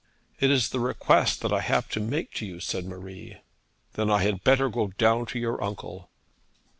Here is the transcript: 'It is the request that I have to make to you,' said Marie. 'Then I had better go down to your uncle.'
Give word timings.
'It 0.39 0.49
is 0.49 0.69
the 0.69 0.79
request 0.79 1.41
that 1.43 1.53
I 1.53 1.59
have 1.59 1.87
to 1.89 1.99
make 1.99 2.33
to 2.33 2.45
you,' 2.47 2.59
said 2.59 2.85
Marie. 2.85 3.37
'Then 3.93 4.09
I 4.09 4.23
had 4.23 4.43
better 4.43 4.67
go 4.67 4.87
down 4.87 5.27
to 5.27 5.37
your 5.37 5.63
uncle.' 5.63 6.09